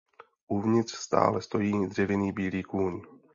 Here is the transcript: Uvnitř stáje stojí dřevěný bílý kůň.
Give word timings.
Uvnitř 0.47 0.93
stáje 0.95 1.41
stojí 1.41 1.87
dřevěný 1.87 2.31
bílý 2.31 2.63
kůň. 2.63 3.01